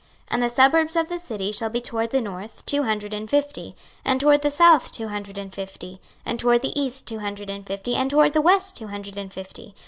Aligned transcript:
26:048:017 0.31 0.31
And 0.31 0.41
the 0.41 0.49
suburbs 0.49 0.95
of 0.95 1.09
the 1.09 1.19
city 1.19 1.51
shall 1.51 1.69
be 1.69 1.79
toward 1.79 2.09
the 2.09 2.21
north 2.21 2.65
two 2.65 2.81
hundred 2.81 3.13
and 3.13 3.29
fifty, 3.29 3.75
and 4.03 4.19
toward 4.19 4.41
the 4.41 4.49
south 4.49 4.91
two 4.91 5.09
hundred 5.09 5.37
and 5.37 5.53
fifty, 5.53 6.01
and 6.25 6.39
toward 6.39 6.63
the 6.63 6.81
east 6.81 7.05
two 7.07 7.19
hundred 7.19 7.51
and 7.51 7.67
fifty, 7.67 7.93
and 7.93 8.09
toward 8.09 8.33
the 8.33 8.41
west 8.41 8.75
two 8.75 8.87
hundred 8.87 9.15
and 9.19 9.31
fifty. 9.31 9.75